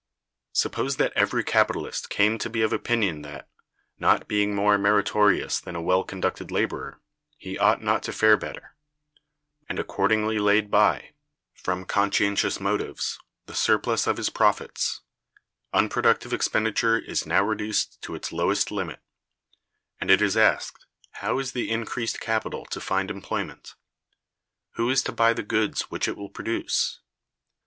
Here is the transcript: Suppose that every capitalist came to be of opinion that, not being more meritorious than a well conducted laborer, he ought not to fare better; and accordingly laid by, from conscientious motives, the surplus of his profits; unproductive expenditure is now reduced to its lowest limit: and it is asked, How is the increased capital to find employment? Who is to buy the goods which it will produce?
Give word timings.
Suppose 0.53 0.97
that 0.97 1.13
every 1.15 1.43
capitalist 1.43 2.09
came 2.09 2.39
to 2.39 2.49
be 2.49 2.63
of 2.63 2.73
opinion 2.73 3.21
that, 3.21 3.47
not 3.99 4.27
being 4.27 4.55
more 4.55 4.75
meritorious 4.79 5.59
than 5.59 5.75
a 5.75 5.81
well 5.83 6.03
conducted 6.03 6.49
laborer, 6.49 6.99
he 7.37 7.55
ought 7.59 7.83
not 7.83 8.01
to 8.01 8.11
fare 8.11 8.35
better; 8.35 8.73
and 9.69 9.77
accordingly 9.77 10.39
laid 10.39 10.71
by, 10.71 11.13
from 11.53 11.85
conscientious 11.85 12.59
motives, 12.59 13.19
the 13.45 13.53
surplus 13.53 14.07
of 14.07 14.17
his 14.17 14.31
profits; 14.31 15.01
unproductive 15.71 16.33
expenditure 16.33 16.97
is 16.97 17.27
now 17.27 17.43
reduced 17.43 18.01
to 18.01 18.15
its 18.15 18.31
lowest 18.33 18.71
limit: 18.71 19.01
and 19.99 20.09
it 20.09 20.19
is 20.19 20.35
asked, 20.35 20.87
How 21.21 21.37
is 21.37 21.51
the 21.51 21.69
increased 21.69 22.19
capital 22.19 22.65
to 22.71 22.81
find 22.81 23.11
employment? 23.11 23.75
Who 24.77 24.89
is 24.89 25.03
to 25.03 25.11
buy 25.11 25.33
the 25.33 25.43
goods 25.43 25.91
which 25.91 26.07
it 26.07 26.17
will 26.17 26.29
produce? 26.31 27.01